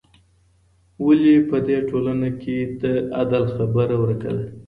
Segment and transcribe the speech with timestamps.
[1.05, 2.83] ولي په دې ټولنه کي د
[3.19, 4.45] عدل خبره ورکه ده؟